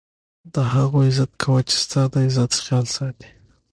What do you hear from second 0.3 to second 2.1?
د هغو عزت کوه، چي ستا